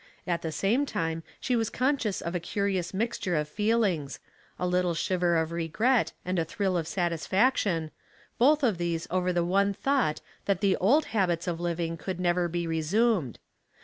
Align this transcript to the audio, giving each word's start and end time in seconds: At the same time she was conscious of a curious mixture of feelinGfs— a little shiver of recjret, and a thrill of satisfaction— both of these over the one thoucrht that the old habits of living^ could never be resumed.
At 0.25 0.41
the 0.41 0.51
same 0.51 0.87
time 0.87 1.21
she 1.39 1.55
was 1.55 1.69
conscious 1.69 2.21
of 2.21 2.33
a 2.33 2.39
curious 2.39 2.91
mixture 2.91 3.35
of 3.35 3.47
feelinGfs— 3.47 4.17
a 4.59 4.65
little 4.65 4.95
shiver 4.95 5.35
of 5.37 5.51
recjret, 5.51 6.13
and 6.25 6.39
a 6.39 6.43
thrill 6.43 6.75
of 6.75 6.87
satisfaction— 6.87 7.91
both 8.39 8.63
of 8.63 8.79
these 8.79 9.05
over 9.11 9.31
the 9.31 9.45
one 9.45 9.75
thoucrht 9.75 10.21
that 10.45 10.59
the 10.61 10.75
old 10.77 11.05
habits 11.13 11.47
of 11.47 11.59
living^ 11.59 11.99
could 11.99 12.19
never 12.19 12.47
be 12.47 12.65
resumed. 12.65 13.37